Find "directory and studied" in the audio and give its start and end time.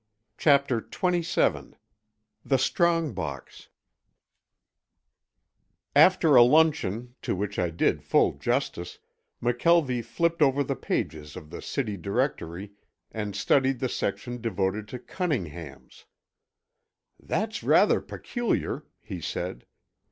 11.97-13.77